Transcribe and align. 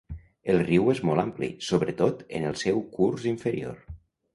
El 0.53 0.61
riu 0.69 0.89
és 0.93 1.01
molt 1.09 1.23
ampli, 1.25 1.51
sobretot 1.67 2.27
en 2.41 2.51
el 2.53 2.61
seu 2.67 2.87
curs 3.01 3.33
inferior. 3.39 3.83